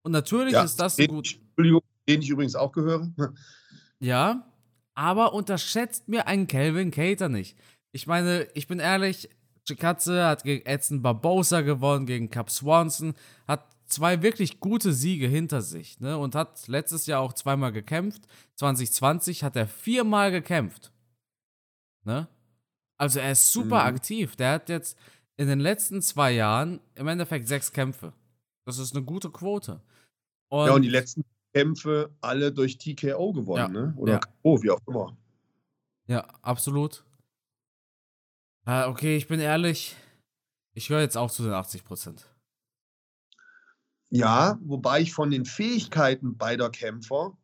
Und 0.02 0.12
natürlich 0.12 0.52
ja, 0.52 0.62
ist 0.62 0.76
das 0.76 0.96
den, 0.96 1.08
gut. 1.08 1.40
Entschuldigung, 1.56 1.80
den 2.06 2.20
ich 2.20 2.28
übrigens 2.28 2.54
auch 2.54 2.72
gehöre. 2.72 3.10
Ja, 4.00 4.46
aber 4.94 5.32
unterschätzt 5.32 6.08
mir 6.08 6.26
einen 6.26 6.46
Calvin 6.46 6.90
Cater 6.90 7.28
nicht. 7.28 7.56
Ich 7.92 8.06
meine, 8.06 8.48
ich 8.54 8.66
bin 8.66 8.78
ehrlich, 8.78 9.28
Chikatze 9.64 10.24
hat 10.24 10.44
gegen 10.44 10.66
Edson 10.66 11.02
Barbosa 11.02 11.60
gewonnen, 11.60 12.06
gegen 12.06 12.30
Cap 12.30 12.50
Swanson, 12.50 13.14
hat 13.46 13.66
zwei 13.86 14.22
wirklich 14.22 14.60
gute 14.60 14.92
Siege 14.92 15.26
hinter 15.26 15.62
sich, 15.62 16.00
ne? 16.00 16.18
Und 16.18 16.34
hat 16.34 16.68
letztes 16.68 17.06
Jahr 17.06 17.20
auch 17.20 17.32
zweimal 17.32 17.72
gekämpft. 17.72 18.22
2020 18.56 19.44
hat 19.44 19.56
er 19.56 19.66
viermal 19.66 20.30
gekämpft. 20.30 20.92
Ne? 22.04 22.28
Also 22.98 23.20
er 23.20 23.32
ist 23.32 23.52
super 23.52 23.82
mhm. 23.82 23.96
aktiv. 23.96 24.36
Der 24.36 24.52
hat 24.52 24.68
jetzt 24.68 24.98
in 25.36 25.48
den 25.48 25.60
letzten 25.60 26.02
zwei 26.02 26.32
Jahren 26.32 26.80
im 26.94 27.06
Endeffekt 27.06 27.48
sechs 27.48 27.72
Kämpfe. 27.72 28.12
Das 28.64 28.78
ist 28.78 28.94
eine 28.94 29.04
gute 29.04 29.30
Quote. 29.30 29.80
Und 30.48 30.66
ja, 30.66 30.72
und 30.72 30.82
die 30.82 30.88
letzten 30.88 31.24
Kämpfe 31.58 32.14
alle 32.20 32.52
durch 32.52 32.78
TKO 32.78 33.32
gewonnen, 33.32 33.74
ja, 33.74 33.80
ne? 33.80 33.94
Oder 33.96 34.12
ja. 34.12 34.20
oh, 34.42 34.62
wie 34.62 34.70
auch 34.70 34.80
immer. 34.86 35.16
Ja, 36.06 36.20
absolut. 36.40 37.04
Äh, 38.64 38.84
okay, 38.84 39.16
ich 39.16 39.26
bin 39.26 39.40
ehrlich. 39.40 39.96
Ich 40.72 40.88
höre 40.88 41.00
jetzt 41.00 41.16
auch 41.16 41.32
zu 41.32 41.42
den 41.42 41.52
80 41.52 41.82
Prozent. 41.82 42.32
Ja, 44.10 44.56
wobei 44.62 45.00
ich 45.00 45.12
von 45.12 45.32
den 45.32 45.44
Fähigkeiten 45.44 46.36
beider 46.36 46.70
Kämpfer 46.70 47.36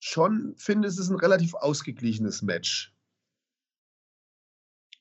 schon 0.00 0.56
finde, 0.56 0.88
es 0.88 0.98
ist 0.98 1.10
ein 1.10 1.20
relativ 1.20 1.54
ausgeglichenes 1.54 2.42
Match. 2.42 2.92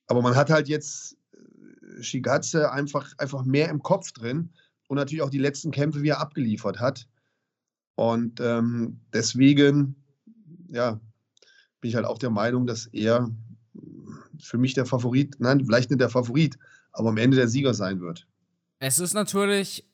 Aber 0.06 0.22
man 0.22 0.36
hat 0.36 0.52
halt 0.52 0.68
jetzt 0.68 1.18
äh, 1.32 2.04
Shigatse 2.04 2.72
einfach, 2.72 3.12
einfach 3.18 3.44
mehr 3.44 3.70
im 3.70 3.82
Kopf 3.82 4.12
drin 4.12 4.54
und 4.88 4.98
natürlich 4.98 5.24
auch 5.24 5.32
die 5.32 5.40
letzten 5.40 5.72
Kämpfe, 5.72 6.04
wie 6.04 6.10
er 6.10 6.22
abgeliefert 6.22 6.80
hat. 6.80 7.09
Und 8.00 8.40
ähm, 8.40 9.02
deswegen, 9.12 9.94
ja, 10.70 11.02
bin 11.82 11.90
ich 11.90 11.96
halt 11.96 12.06
auch 12.06 12.18
der 12.18 12.30
Meinung, 12.30 12.66
dass 12.66 12.86
er 12.86 13.30
für 14.40 14.58
mich 14.58 14.74
der 14.74 14.86
Favorit, 14.86 15.36
nein, 15.40 15.66
vielleicht 15.66 15.90
nicht 15.90 16.00
der 16.00 16.10
Favorit, 16.10 16.58
aber 16.94 17.10
am 17.10 17.18
Ende 17.18 17.36
der 17.36 17.50
Sieger 17.50 17.74
sein 17.74 18.00
wird. 18.00 18.26
Es 18.80 19.00
ist 19.00 19.14
natürlich 19.14 19.86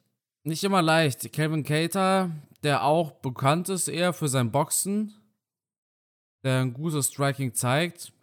nicht 0.44 0.64
immer 0.64 0.84
leicht. 0.84 1.34
Kevin 1.34 1.64
Cater, 1.64 2.30
der 2.62 2.84
auch 2.84 3.10
bekannt 3.10 3.70
ist 3.70 3.88
eher 3.88 4.14
für 4.14 4.28
sein 4.28 4.52
Boxen, 4.52 5.16
der 6.44 6.62
ein 6.62 6.74
gutes 6.74 7.08
Striking 7.08 7.56
zeigt, 7.56 8.14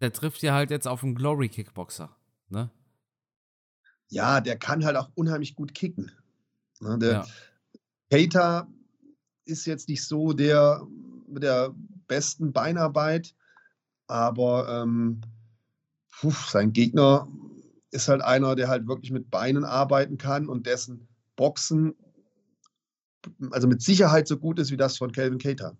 der 0.00 0.12
trifft 0.12 0.42
ja 0.42 0.54
halt 0.54 0.72
jetzt 0.72 0.88
auf 0.88 1.04
einen 1.04 1.14
Glory 1.14 1.48
Kickboxer, 1.48 2.10
ne? 2.48 2.68
Ja, 4.08 4.40
der 4.40 4.58
kann 4.58 4.84
halt 4.84 4.96
auch 4.96 5.10
unheimlich 5.14 5.54
gut 5.54 5.72
kicken. 5.72 6.10
Ne? 6.80 6.98
Der 6.98 7.12
ja. 7.12 7.26
Cater 8.10 8.66
ist 9.48 9.66
jetzt 9.66 9.88
nicht 9.88 10.06
so 10.06 10.32
der 10.32 10.86
mit 11.26 11.42
der 11.42 11.74
besten 12.06 12.52
Beinarbeit, 12.52 13.34
aber 14.06 14.82
ähm, 14.82 15.20
puh, 16.20 16.32
sein 16.32 16.72
Gegner 16.72 17.28
ist 17.90 18.08
halt 18.08 18.22
einer, 18.22 18.54
der 18.54 18.68
halt 18.68 18.86
wirklich 18.86 19.10
mit 19.10 19.30
Beinen 19.30 19.64
arbeiten 19.64 20.18
kann 20.18 20.48
und 20.48 20.66
dessen 20.66 21.08
Boxen 21.36 21.94
also 23.50 23.68
mit 23.68 23.82
Sicherheit 23.82 24.28
so 24.28 24.38
gut 24.38 24.58
ist 24.58 24.70
wie 24.70 24.76
das 24.76 24.96
von 24.96 25.12
Calvin 25.12 25.38
Cater. 25.38 25.76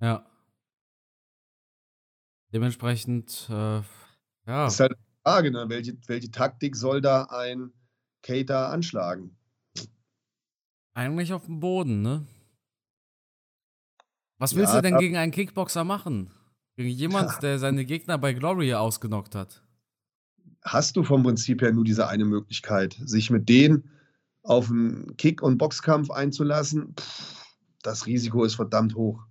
Ja. 0.00 0.26
Dementsprechend, 2.52 3.46
äh, 3.48 3.52
ja. 3.52 3.84
Das 4.44 4.74
ist 4.74 4.80
halt 4.80 4.92
die 4.92 5.22
Frage, 5.22 5.50
ne? 5.50 5.68
welche, 5.68 5.96
welche 6.06 6.30
Taktik 6.30 6.74
soll 6.74 7.00
da 7.00 7.24
ein 7.24 7.72
Cater 8.22 8.70
anschlagen? 8.70 9.36
Eigentlich 11.00 11.32
auf 11.32 11.46
dem 11.46 11.60
Boden, 11.60 12.02
ne? 12.02 12.26
Was 14.36 14.54
willst 14.54 14.74
ja, 14.74 14.82
du 14.82 14.86
denn 14.86 14.98
gegen 14.98 15.16
einen 15.16 15.32
Kickboxer 15.32 15.82
machen? 15.82 16.30
Gegen 16.76 16.90
jemand, 16.90 17.30
ja. 17.30 17.38
der 17.40 17.58
seine 17.58 17.86
Gegner 17.86 18.18
bei 18.18 18.34
Glory 18.34 18.74
ausgenockt 18.74 19.34
hat? 19.34 19.62
Hast 20.62 20.96
du 20.96 21.02
vom 21.02 21.22
Prinzip 21.22 21.62
her 21.62 21.72
nur 21.72 21.84
diese 21.84 22.06
eine 22.08 22.26
Möglichkeit, 22.26 22.98
sich 23.02 23.30
mit 23.30 23.48
denen 23.48 23.88
auf 24.42 24.68
einen 24.68 25.16
Kick- 25.16 25.40
und 25.40 25.56
Boxkampf 25.56 26.10
einzulassen? 26.10 26.94
Pff, 26.94 27.46
das 27.82 28.04
Risiko 28.04 28.44
ist 28.44 28.56
verdammt 28.56 28.94
hoch. 28.94 29.24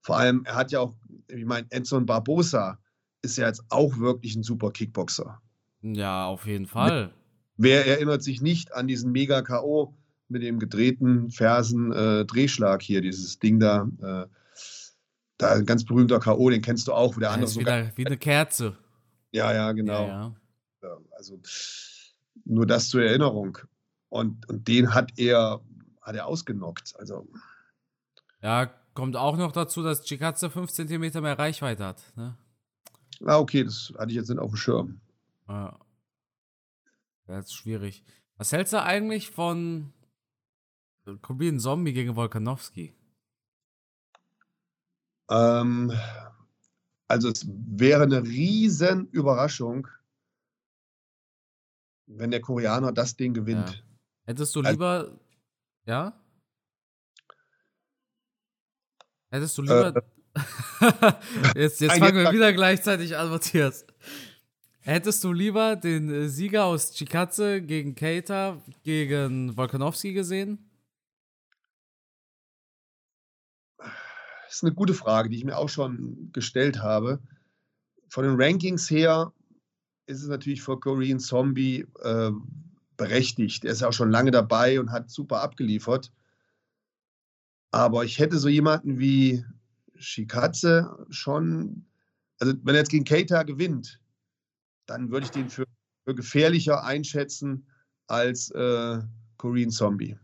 Vor 0.00 0.16
allem, 0.16 0.46
er 0.46 0.54
hat 0.54 0.72
ja 0.72 0.80
auch 0.80 0.94
ich 1.28 1.44
meine, 1.44 1.66
Enson 1.68 2.06
Barbosa 2.06 2.78
ist 3.20 3.36
ja 3.36 3.48
jetzt 3.48 3.62
auch 3.68 3.98
wirklich 3.98 4.34
ein 4.34 4.42
super 4.42 4.70
Kickboxer. 4.70 5.42
Ja, 5.82 6.24
auf 6.24 6.46
jeden 6.46 6.66
Fall. 6.66 7.12
Wer 7.58 7.86
erinnert 7.86 8.22
sich 8.22 8.40
nicht 8.40 8.72
an 8.72 8.88
diesen 8.88 9.12
Mega-K.O. 9.12 9.94
mit 10.32 10.42
dem 10.42 10.58
gedrehten 10.58 11.30
Fersen-Drehschlag 11.30 12.82
äh, 12.82 12.84
hier, 12.84 13.00
dieses 13.00 13.38
Ding 13.38 13.60
da? 13.60 13.88
Äh, 14.00 14.26
da 15.38 15.52
ein 15.52 15.66
ganz 15.66 15.84
berühmter 15.84 16.20
K.O., 16.20 16.50
den 16.50 16.62
kennst 16.62 16.88
du 16.88 16.92
auch, 16.92 17.16
wo 17.16 17.20
der 17.20 17.30
ja, 17.30 17.34
andere 17.34 17.50
sogar. 17.50 17.96
Wie 17.96 18.06
eine 18.06 18.16
Kerze. 18.16 18.76
Ja, 19.32 19.52
ja, 19.52 19.72
genau. 19.72 20.06
Ja, 20.06 20.34
ja. 20.82 20.98
Also 21.16 21.40
nur 22.44 22.66
das 22.66 22.88
zur 22.88 23.02
Erinnerung. 23.02 23.58
Und, 24.08 24.48
und 24.48 24.68
den 24.68 24.94
hat 24.94 25.12
er, 25.16 25.60
hat 26.00 26.14
er 26.14 26.26
ausgenockt. 26.26 26.94
Also. 26.98 27.26
Ja, 28.42 28.70
Kommt 28.94 29.16
auch 29.16 29.36
noch 29.36 29.52
dazu, 29.52 29.82
dass 29.82 30.02
Chikatze 30.02 30.50
5 30.50 30.70
cm 30.70 31.22
mehr 31.22 31.38
Reichweite 31.38 31.84
hat. 31.84 32.02
Ne? 32.14 32.36
Ah, 33.24 33.38
okay, 33.38 33.64
das 33.64 33.92
hatte 33.96 34.10
ich 34.10 34.16
jetzt 34.16 34.28
nicht 34.28 34.38
auf 34.38 34.50
dem 34.50 34.56
Schirm. 34.56 35.00
Ja. 35.48 35.78
Das 37.26 37.46
ist 37.46 37.54
schwierig. 37.54 38.04
Was 38.36 38.52
hältst 38.52 38.72
du 38.72 38.82
eigentlich 38.82 39.30
von 39.30 39.92
Korean 41.20 41.58
Zombie 41.58 41.92
gegen 41.92 42.14
Volkanowski? 42.16 42.94
Ähm, 45.30 45.92
also 47.08 47.28
es 47.28 47.46
wäre 47.48 48.04
eine 48.04 48.22
riesen 48.22 49.08
Überraschung, 49.08 49.88
wenn 52.06 52.30
der 52.30 52.40
Koreaner 52.40 52.92
das 52.92 53.16
Ding 53.16 53.34
gewinnt. 53.34 53.70
Ja. 53.70 53.82
Hättest 54.24 54.54
du 54.54 54.60
also 54.60 54.70
lieber, 54.70 54.86
also, 54.86 55.20
ja? 55.86 56.20
Hättest 59.30 59.58
du 59.58 59.62
lieber. 59.62 59.94
Äh, 59.96 60.02
jetzt 61.60 61.80
jetzt 61.80 61.98
fangen 61.98 62.16
wir 62.16 62.32
wieder 62.32 62.52
gleichzeitig 62.52 63.16
an, 63.16 63.30
Matthias. 63.30 63.86
Hättest 64.80 65.22
du 65.24 65.32
lieber 65.32 65.76
den 65.76 66.10
äh, 66.10 66.28
Sieger 66.28 66.64
aus 66.64 66.92
Chikatze 66.92 67.62
gegen 67.62 67.94
Keita 67.94 68.62
gegen 68.82 69.56
Volkanowski 69.56 70.12
gesehen? 70.12 70.71
Das 74.52 74.58
ist 74.58 74.64
eine 74.64 74.74
gute 74.74 74.92
Frage, 74.92 75.30
die 75.30 75.38
ich 75.38 75.46
mir 75.46 75.56
auch 75.56 75.70
schon 75.70 76.30
gestellt 76.30 76.82
habe. 76.82 77.22
Von 78.10 78.24
den 78.24 78.34
Rankings 78.38 78.90
her 78.90 79.32
ist 80.04 80.20
es 80.20 80.28
natürlich 80.28 80.60
für 80.60 80.78
Korean 80.78 81.18
Zombie 81.20 81.86
äh, 82.00 82.30
berechtigt. 82.98 83.64
Er 83.64 83.72
ist 83.72 83.80
ja 83.80 83.88
auch 83.88 83.94
schon 83.94 84.10
lange 84.10 84.30
dabei 84.30 84.78
und 84.78 84.92
hat 84.92 85.08
super 85.08 85.40
abgeliefert. 85.40 86.12
Aber 87.70 88.04
ich 88.04 88.18
hätte 88.18 88.36
so 88.36 88.50
jemanden 88.50 88.98
wie 88.98 89.42
Shikatze 89.96 90.98
schon, 91.08 91.86
also 92.38 92.52
wenn 92.62 92.74
er 92.74 92.80
jetzt 92.82 92.90
gegen 92.90 93.06
Keita 93.06 93.44
gewinnt, 93.44 94.02
dann 94.84 95.10
würde 95.10 95.24
ich 95.24 95.32
den 95.32 95.48
für, 95.48 95.64
für 96.04 96.14
gefährlicher 96.14 96.84
einschätzen 96.84 97.66
als 98.06 98.50
äh, 98.50 99.00
Korean 99.38 99.70
Zombie. 99.70 100.18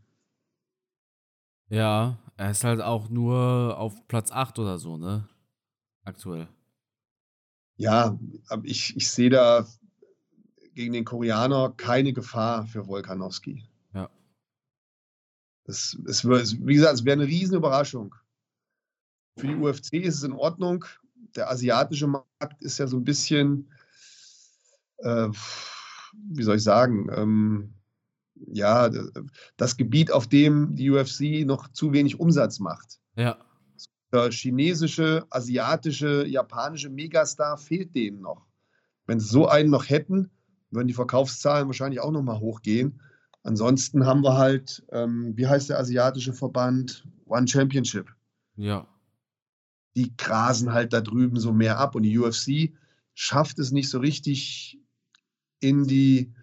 Ja, 1.70 2.18
er 2.38 2.52
ist 2.52 2.64
halt 2.64 2.80
auch 2.80 3.10
nur 3.10 3.76
auf 3.78 4.06
Platz 4.08 4.30
8 4.30 4.58
oder 4.60 4.78
so, 4.78 4.96
ne? 4.96 5.28
Aktuell. 6.04 6.48
Ja, 7.76 8.18
ich, 8.62 8.96
ich 8.96 9.10
sehe 9.10 9.28
da 9.28 9.66
gegen 10.74 10.92
den 10.92 11.04
Koreaner 11.04 11.74
keine 11.76 12.12
Gefahr 12.12 12.66
für 12.66 12.86
Volkanowski. 12.86 13.68
Es, 15.64 15.98
es, 16.06 16.24
wie 16.24 16.74
gesagt, 16.74 16.94
es 16.94 17.04
wäre 17.04 17.20
eine 17.20 17.26
Riesenüberraschung. 17.26 18.14
Für 19.36 19.48
die 19.48 19.56
UFC 19.56 19.94
ist 19.94 20.16
es 20.16 20.22
in 20.22 20.32
Ordnung. 20.32 20.84
Der 21.36 21.50
asiatische 21.50 22.06
Markt 22.06 22.62
ist 22.62 22.78
ja 22.78 22.86
so 22.86 22.96
ein 22.96 23.04
bisschen, 23.04 23.70
äh, 24.98 25.28
wie 26.30 26.42
soll 26.42 26.56
ich 26.56 26.62
sagen, 26.62 27.08
ähm, 27.14 27.74
ja, 28.46 28.90
das 29.56 29.76
Gebiet, 29.76 30.12
auf 30.12 30.26
dem 30.26 30.74
die 30.74 30.90
UFC 30.90 31.44
noch 31.46 31.68
zu 31.68 31.92
wenig 31.92 32.18
Umsatz 32.18 32.58
macht. 32.58 32.98
Ja. 33.16 33.38
Der 34.12 34.30
chinesische, 34.30 35.26
asiatische, 35.30 36.26
japanische 36.26 36.88
Megastar 36.88 37.58
fehlt 37.58 37.94
denen 37.94 38.20
noch. 38.20 38.46
Wenn 39.06 39.20
sie 39.20 39.28
so 39.28 39.48
einen 39.48 39.70
noch 39.70 39.88
hätten, 39.88 40.30
würden 40.70 40.88
die 40.88 40.94
Verkaufszahlen 40.94 41.66
wahrscheinlich 41.66 42.00
auch 42.00 42.10
nochmal 42.10 42.40
hochgehen. 42.40 43.00
Ansonsten 43.42 44.06
haben 44.06 44.22
wir 44.22 44.36
halt, 44.36 44.84
ähm, 44.92 45.32
wie 45.36 45.46
heißt 45.46 45.70
der 45.70 45.78
asiatische 45.78 46.32
Verband? 46.32 47.06
One 47.26 47.46
Championship. 47.46 48.12
Ja. 48.56 48.86
Die 49.96 50.16
grasen 50.16 50.72
halt 50.72 50.92
da 50.92 51.00
drüben 51.00 51.38
so 51.38 51.52
mehr 51.52 51.78
ab 51.78 51.94
und 51.94 52.02
die 52.02 52.18
UFC 52.18 52.74
schafft 53.14 53.58
es 53.58 53.70
nicht 53.72 53.88
so 53.88 53.98
richtig 53.98 54.78
in 55.60 55.86
die, 55.86 56.34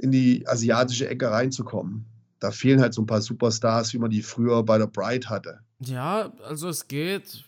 in 0.00 0.10
die 0.10 0.46
asiatische 0.46 1.08
Ecke 1.08 1.30
reinzukommen. 1.30 2.06
Da 2.38 2.50
fehlen 2.50 2.80
halt 2.80 2.94
so 2.94 3.02
ein 3.02 3.06
paar 3.06 3.20
Superstars, 3.20 3.92
wie 3.92 3.98
man 3.98 4.10
die 4.10 4.22
früher 4.22 4.62
bei 4.62 4.78
der 4.78 4.86
Bright 4.86 5.28
hatte. 5.28 5.60
Ja, 5.80 6.32
also 6.48 6.68
es 6.68 6.88
geht. 6.88 7.44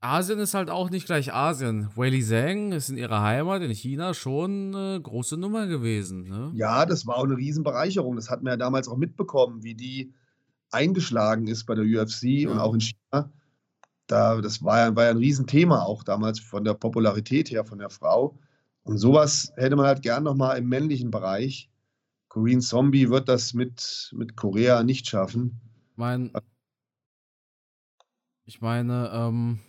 Asien 0.00 0.38
ist 0.38 0.52
halt 0.52 0.68
auch 0.68 0.90
nicht 0.90 1.06
gleich 1.06 1.32
Asien. 1.32 1.88
Weili 1.96 2.22
Zhang 2.22 2.72
ist 2.72 2.90
in 2.90 2.98
ihrer 2.98 3.22
Heimat 3.22 3.62
in 3.62 3.70
China 3.70 4.12
schon 4.12 4.74
eine 4.74 5.00
große 5.00 5.38
Nummer 5.38 5.66
gewesen. 5.66 6.28
Ne? 6.28 6.52
Ja, 6.54 6.84
das 6.84 7.06
war 7.06 7.16
auch 7.16 7.24
eine 7.24 7.38
Riesenbereicherung. 7.38 8.16
Das 8.16 8.28
hat 8.28 8.42
man 8.42 8.52
ja 8.52 8.56
damals 8.58 8.86
auch 8.86 8.98
mitbekommen, 8.98 9.62
wie 9.62 9.74
die 9.74 10.12
eingeschlagen 10.70 11.46
ist 11.46 11.64
bei 11.64 11.74
der 11.74 11.84
UFC 11.84 12.24
ja. 12.24 12.50
und 12.50 12.58
auch 12.58 12.74
in 12.74 12.80
China. 12.80 13.32
Da, 14.06 14.42
das 14.42 14.62
war 14.62 14.78
ja, 14.80 14.96
war 14.96 15.04
ja 15.04 15.10
ein 15.10 15.16
Riesenthema 15.16 15.82
auch 15.82 16.02
damals 16.02 16.38
von 16.38 16.64
der 16.64 16.74
Popularität 16.74 17.50
her 17.50 17.64
von 17.64 17.78
der 17.78 17.88
Frau. 17.88 18.38
Und 18.82 18.98
sowas 18.98 19.52
hätte 19.56 19.76
man 19.76 19.86
halt 19.86 20.02
gern 20.02 20.24
nochmal 20.24 20.58
im 20.58 20.68
männlichen 20.68 21.10
Bereich. 21.10 21.70
Korean 22.34 22.60
Zombie 22.60 23.10
wird 23.10 23.28
das 23.28 23.54
mit, 23.54 24.10
mit 24.12 24.34
Korea 24.34 24.82
nicht 24.82 25.06
schaffen. 25.06 25.60
Mein, 25.94 26.32
ich 28.44 28.60
meine, 28.60 29.08
ähm, 29.14 29.60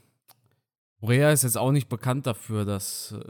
Korea 1.00 1.32
ist 1.32 1.44
jetzt 1.44 1.60
auch 1.60 1.72
nicht 1.72 1.90
bekannt 1.90 2.26
dafür, 2.26 2.66
das 2.66 3.12
äh, 3.16 3.24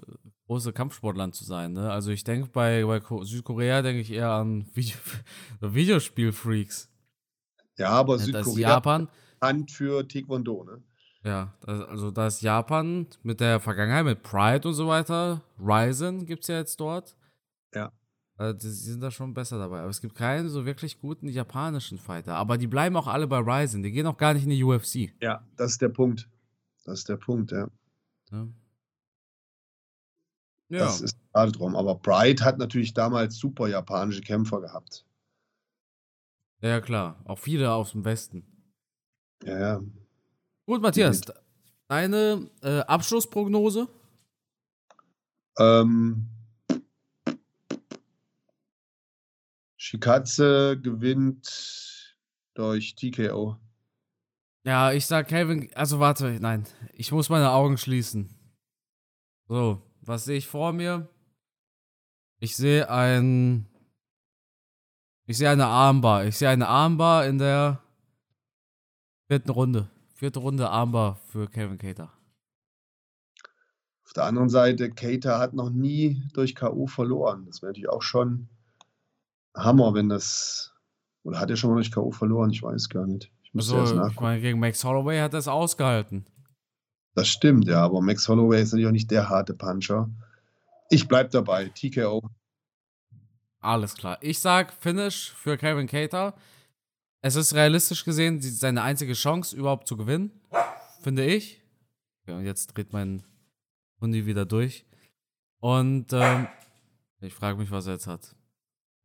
große 0.47 0.71
Kampfsportland 0.71 1.35
zu 1.35 1.43
sein. 1.43 1.73
Ne? 1.73 1.91
Also 1.91 2.11
ich 2.11 2.23
denke 2.23 2.47
bei, 2.47 2.85
bei 2.85 3.01
Südkorea 3.25 3.81
denke 3.81 3.99
ich 3.99 4.11
eher 4.11 4.29
an 4.29 4.69
Video, 4.73 4.95
Videospielfreaks. 5.59 6.89
Ja, 7.77 7.89
aber 7.89 8.17
Südkorea 8.17 8.69
Japan 8.69 9.09
bekannt 9.33 9.69
für 9.69 10.07
Taekwondo, 10.07 10.63
ne? 10.63 10.81
Ja, 11.25 11.57
also 11.65 12.09
da 12.09 12.27
ist 12.27 12.41
Japan 12.41 13.07
mit 13.21 13.41
der 13.41 13.59
Vergangenheit, 13.59 14.05
mit 14.05 14.23
Pride 14.23 14.65
und 14.65 14.75
so 14.75 14.87
weiter. 14.87 15.41
Ryzen 15.59 16.25
gibt 16.25 16.43
es 16.43 16.47
ja 16.47 16.59
jetzt 16.59 16.79
dort. 16.79 17.17
Also 18.37 18.57
die, 18.57 18.69
sind 18.69 19.01
da 19.01 19.11
schon 19.11 19.33
besser 19.33 19.57
dabei. 19.57 19.79
Aber 19.79 19.89
es 19.89 20.01
gibt 20.01 20.15
keinen 20.15 20.49
so 20.49 20.65
wirklich 20.65 20.99
guten 20.99 21.29
japanischen 21.29 21.97
Fighter. 21.97 22.35
Aber 22.35 22.57
die 22.57 22.67
bleiben 22.67 22.97
auch 22.97 23.07
alle 23.07 23.27
bei 23.27 23.39
Ryzen. 23.39 23.81
Die 23.81 23.91
gehen 23.91 24.07
auch 24.07 24.17
gar 24.17 24.33
nicht 24.33 24.43
in 24.43 24.49
die 24.49 24.63
UFC. 24.63 25.13
Ja, 25.21 25.45
das 25.55 25.71
ist 25.71 25.81
der 25.81 25.89
Punkt. 25.89 26.29
Das 26.83 26.99
ist 26.99 27.09
der 27.09 27.17
Punkt, 27.17 27.51
ja. 27.51 27.69
Ja. 28.31 28.47
Das 30.69 31.01
ist 31.01 31.17
gerade 31.31 31.51
drum. 31.51 31.75
Aber 31.75 31.95
Pride 31.95 32.43
hat 32.43 32.57
natürlich 32.57 32.93
damals 32.93 33.37
super 33.37 33.67
japanische 33.67 34.21
Kämpfer 34.21 34.61
gehabt. 34.61 35.05
Ja, 36.61 36.81
klar. 36.81 37.21
Auch 37.25 37.39
viele 37.39 37.71
aus 37.71 37.91
dem 37.91 38.03
Westen. 38.03 38.45
Ja, 39.43 39.59
ja. 39.59 39.81
Gut, 40.65 40.81
Matthias, 40.81 41.21
deine 41.87 42.49
äh, 42.61 42.79
Abschlussprognose? 42.79 43.87
Ähm, 45.59 46.27
Shikatze 49.85 50.79
gewinnt 50.81 52.17
durch 52.55 52.95
TKO. 52.95 53.55
Ja, 54.63 54.91
ich 54.91 55.05
sag 55.05 55.27
Calvin, 55.27 55.69
also 55.75 55.99
warte, 55.99 56.39
nein, 56.39 56.65
ich 56.91 57.11
muss 57.11 57.29
meine 57.29 57.51
Augen 57.51 57.77
schließen. 57.77 58.35
So, 59.47 59.83
was 60.01 60.25
sehe 60.25 60.37
ich 60.37 60.47
vor 60.47 60.73
mir? 60.73 61.07
Ich 62.39 62.55
sehe 62.55 62.89
ein, 62.89 63.67
ich 65.27 65.37
sehe 65.37 65.51
eine 65.51 65.67
Armbar. 65.67 66.25
Ich 66.25 66.37
sehe 66.37 66.49
eine 66.49 66.67
Armbar 66.67 67.27
in 67.27 67.37
der 67.37 67.79
vierten 69.27 69.51
Runde. 69.51 69.91
Vierte 70.15 70.39
Runde 70.39 70.67
Armbar 70.67 71.17
für 71.27 71.47
Kevin 71.47 71.77
Cater. 71.77 72.11
Auf 74.03 74.13
der 74.13 74.23
anderen 74.23 74.49
Seite, 74.49 74.89
Cater 74.89 75.37
hat 75.37 75.53
noch 75.53 75.69
nie 75.69 76.23
durch 76.33 76.55
K.O. 76.55 76.87
verloren. 76.87 77.45
Das 77.45 77.61
wäre 77.61 77.69
natürlich 77.69 77.89
auch 77.89 78.01
schon 78.01 78.49
Hammer, 79.55 79.93
wenn 79.93 80.09
das. 80.09 80.73
Oder 81.23 81.39
hat 81.39 81.49
er 81.49 81.55
schon 81.55 81.71
mal 81.71 81.77
durch 81.77 81.91
K.O. 81.91 82.11
verloren? 82.11 82.51
Ich 82.51 82.61
weiß 82.61 82.89
gar 82.89 83.07
nicht. 83.07 83.31
Ich 83.43 83.53
müsste 83.53 83.77
also, 83.77 84.07
ich 84.07 84.19
meine, 84.19 84.41
gegen 84.41 84.59
Max 84.59 84.83
Holloway 84.83 85.19
hat 85.19 85.33
er 85.33 85.39
es 85.39 85.47
ausgehalten. 85.47 86.27
Das 87.15 87.29
stimmt, 87.29 87.65
ja, 87.65 87.81
aber 87.81 88.01
Max 88.01 88.27
Holloway 88.27 88.61
ist 88.61 88.71
natürlich 88.71 88.87
auch 88.87 88.91
nicht 88.91 89.09
der 89.09 89.29
harte 89.29 89.53
Puncher. 89.53 90.09
Ich 90.89 91.07
bleib 91.07 91.31
dabei, 91.31 91.69
TKO. 91.69 92.21
Alles 93.61 93.95
klar. 93.95 94.17
Ich 94.21 94.39
sag 94.39 94.73
Finish 94.73 95.31
für 95.31 95.57
Kevin 95.57 95.87
Cater. 95.87 96.35
Es 97.21 97.35
ist 97.35 97.55
realistisch 97.55 98.05
gesehen 98.05 98.39
seine 98.39 98.83
einzige 98.83 99.13
Chance, 99.13 99.55
überhaupt 99.55 99.87
zu 99.87 99.97
gewinnen. 99.97 100.29
Finde 101.01 101.25
ich. 101.25 101.63
Ja, 102.27 102.39
jetzt 102.39 102.67
dreht 102.67 102.93
mein 102.93 103.23
Hundi 103.99 104.27
wieder 104.27 104.45
durch. 104.45 104.85
Und 105.59 106.13
ähm, 106.13 106.47
ich 107.21 107.33
frage 107.33 107.57
mich, 107.57 107.71
was 107.71 107.87
er 107.87 107.93
jetzt 107.93 108.05
hat. 108.05 108.35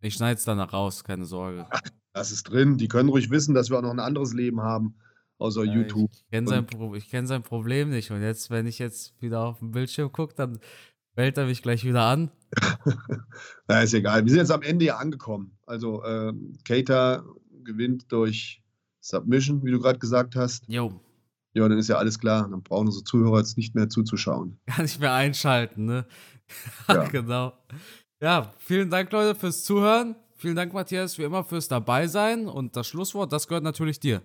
Ich 0.01 0.15
schneide 0.15 0.39
es 0.39 0.45
danach 0.45 0.73
raus, 0.73 1.05
keine 1.05 1.25
Sorge. 1.25 1.67
Das 2.13 2.33
ist 2.33 2.45
drin. 2.45 2.77
Die 2.79 2.89
können 2.89 3.09
ruhig 3.09 3.31
wissen, 3.31 3.55
dass 3.55 3.71
wir 3.71 3.79
auch 3.79 3.83
noch 3.83 3.91
ein 3.91 4.01
anderes 4.01 4.33
Leben 4.33 4.63
haben, 4.63 4.97
außer 5.39 5.65
ja, 5.65 5.75
YouTube. 5.75 6.11
Ich 6.13 6.31
kenne 6.31 6.49
sein, 6.49 6.67
Pro 6.67 6.97
kenn 7.11 7.27
sein 7.27 7.43
Problem 7.43 7.91
nicht. 7.91 8.11
Und 8.11 8.23
jetzt, 8.23 8.51
wenn 8.51 8.67
ich 8.67 8.79
jetzt 8.79 9.21
wieder 9.21 9.41
auf 9.41 9.59
den 9.59 9.73
Bildschirm 9.73 10.11
gucke, 10.11 10.35
dann 10.35 10.59
bellt 11.15 11.37
er 11.39 11.47
mich 11.47 11.63
gleich 11.63 11.85
wieder 11.85 12.03
an. 12.03 12.31
Na, 13.69 13.83
ist 13.83 13.95
egal. 13.95 14.25
Wir 14.25 14.31
sind 14.31 14.41
jetzt 14.41 14.53
am 14.53 14.63
Ende 14.63 14.87
ja 14.87 14.97
angekommen. 14.97 15.59
Also, 15.67 16.03
äh, 16.03 16.33
Cater 16.65 17.25
gewinnt 17.63 18.11
durch 18.11 18.63
Submission, 19.01 19.65
wie 19.65 19.71
du 19.71 19.81
gerade 19.81 19.99
gesagt 19.99 20.35
hast. 20.37 20.65
Jo. 20.69 21.01
Ja, 21.53 21.69
dann 21.69 21.79
ist 21.79 21.89
ja 21.89 21.97
alles 21.97 22.19
klar. 22.19 22.49
Dann 22.49 22.63
brauchen 22.63 22.87
unsere 22.87 23.05
Zuhörer 23.05 23.39
jetzt 23.39 23.57
nicht 23.57 23.75
mehr 23.75 23.89
zuzuschauen. 23.89 24.59
Gar 24.67 24.83
nicht 24.83 25.01
mehr 25.01 25.13
einschalten, 25.13 25.85
ne? 25.85 26.07
Ja. 26.89 27.05
genau. 27.05 27.53
Ja, 28.23 28.53
vielen 28.59 28.91
Dank, 28.91 29.11
Leute, 29.13 29.35
fürs 29.35 29.65
Zuhören. 29.65 30.15
Vielen 30.37 30.55
Dank, 30.55 30.75
Matthias, 30.75 31.17
wie 31.17 31.23
immer 31.23 31.43
fürs 31.43 31.69
Dabeisein. 31.69 32.49
Und 32.49 32.77
das 32.77 32.87
Schlusswort, 32.87 33.33
das 33.33 33.49
gehört 33.49 33.65
natürlich 33.65 33.99
dir. 33.99 34.21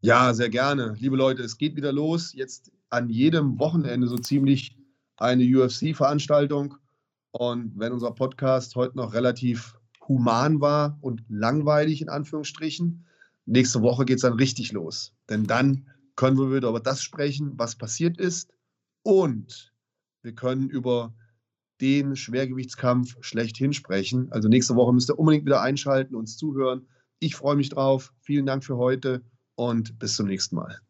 Ja, 0.00 0.32
sehr 0.32 0.48
gerne. 0.48 0.94
Liebe 0.98 1.16
Leute, 1.16 1.42
es 1.42 1.58
geht 1.58 1.76
wieder 1.76 1.92
los. 1.92 2.32
Jetzt 2.32 2.72
an 2.88 3.10
jedem 3.10 3.58
Wochenende 3.58 4.08
so 4.08 4.16
ziemlich 4.16 4.78
eine 5.18 5.44
UFC-Veranstaltung. 5.44 6.76
Und 7.32 7.72
wenn 7.76 7.92
unser 7.92 8.12
Podcast 8.12 8.76
heute 8.76 8.96
noch 8.96 9.12
relativ 9.12 9.74
human 10.08 10.62
war 10.62 10.96
und 11.02 11.22
langweilig 11.28 12.00
in 12.00 12.08
Anführungsstrichen. 12.08 13.04
Nächste 13.44 13.82
Woche 13.82 14.06
geht 14.06 14.16
es 14.16 14.22
dann 14.22 14.34
richtig 14.34 14.72
los. 14.72 15.12
Denn 15.28 15.44
dann 15.44 15.86
können 16.16 16.38
wir 16.38 16.54
wieder 16.54 16.70
über 16.70 16.80
das 16.80 17.02
sprechen, 17.02 17.52
was 17.56 17.76
passiert 17.76 18.18
ist. 18.18 18.54
Und 19.02 19.74
wir 20.22 20.34
können 20.34 20.70
über 20.70 21.12
den 21.82 22.16
Schwergewichtskampf 22.16 23.16
schlechthin 23.20 23.72
sprechen. 23.72 24.30
Also 24.30 24.48
nächste 24.48 24.76
Woche 24.76 24.94
müsst 24.94 25.10
ihr 25.10 25.18
unbedingt 25.18 25.44
wieder 25.44 25.60
einschalten, 25.60 26.14
uns 26.14 26.36
zuhören. 26.36 26.86
Ich 27.18 27.34
freue 27.34 27.56
mich 27.56 27.68
drauf. 27.68 28.14
Vielen 28.20 28.46
Dank 28.46 28.64
für 28.64 28.76
heute 28.76 29.22
und 29.56 29.98
bis 29.98 30.14
zum 30.14 30.28
nächsten 30.28 30.56
Mal. 30.56 30.80